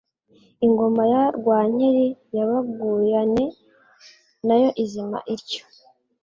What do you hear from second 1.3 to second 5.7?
Rwankeli y'Abaguyane nayo izima ityo.